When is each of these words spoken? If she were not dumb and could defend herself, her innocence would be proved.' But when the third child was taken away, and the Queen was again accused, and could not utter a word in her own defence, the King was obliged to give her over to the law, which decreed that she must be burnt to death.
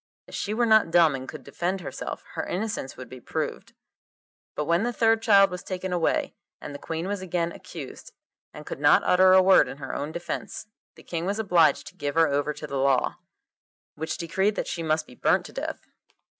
If 0.25 0.33
she 0.33 0.51
were 0.55 0.65
not 0.65 0.89
dumb 0.89 1.13
and 1.13 1.29
could 1.29 1.43
defend 1.43 1.81
herself, 1.81 2.23
her 2.33 2.43
innocence 2.47 2.97
would 2.97 3.07
be 3.07 3.21
proved.' 3.21 3.73
But 4.55 4.65
when 4.65 4.81
the 4.81 4.91
third 4.91 5.21
child 5.21 5.51
was 5.51 5.61
taken 5.61 5.93
away, 5.93 6.33
and 6.59 6.73
the 6.73 6.79
Queen 6.79 7.07
was 7.07 7.21
again 7.21 7.51
accused, 7.51 8.11
and 8.51 8.65
could 8.65 8.79
not 8.79 9.03
utter 9.05 9.31
a 9.33 9.43
word 9.43 9.67
in 9.67 9.77
her 9.77 9.93
own 9.93 10.11
defence, 10.11 10.65
the 10.95 11.03
King 11.03 11.27
was 11.27 11.37
obliged 11.37 11.85
to 11.85 11.95
give 11.95 12.15
her 12.15 12.27
over 12.27 12.51
to 12.51 12.65
the 12.65 12.77
law, 12.77 13.17
which 13.93 14.17
decreed 14.17 14.55
that 14.55 14.65
she 14.65 14.81
must 14.81 15.05
be 15.05 15.13
burnt 15.13 15.45
to 15.45 15.53
death. 15.53 15.85